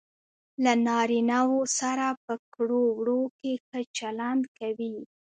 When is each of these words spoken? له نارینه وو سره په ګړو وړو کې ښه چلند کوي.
له 0.63 0.73
نارینه 0.87 1.39
وو 1.49 1.61
سره 1.79 2.05
په 2.23 2.33
ګړو 2.55 2.83
وړو 2.97 3.21
کې 3.39 3.51
ښه 3.65 3.79
چلند 3.97 4.43
کوي. 4.57 4.95